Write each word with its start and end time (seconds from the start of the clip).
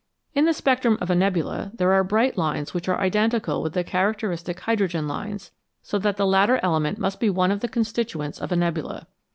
In 0.33 0.45
the 0.45 0.53
spectrum 0.55 0.97
of 0.99 1.11
a 1.11 1.15
nebula 1.15 1.69
there 1.75 1.93
are 1.93 2.03
bright 2.03 2.35
lines 2.35 2.73
which 2.73 2.89
are 2.89 2.99
identical 2.99 3.61
with 3.61 3.73
the 3.73 3.83
characteristic 3.83 4.61
hydrogen 4.61 5.07
lines, 5.07 5.51
so 5.83 5.99
that 5.99 6.17
the 6.17 6.25
latter 6.25 6.59
element 6.63 6.97
must 6.97 7.19
be 7.19 7.29
one 7.29 7.51
of 7.51 7.59
the 7.59 7.67
constituents 7.69 8.39
of 8.41 8.51
a 8.51 8.55
nebula. 8.55 9.05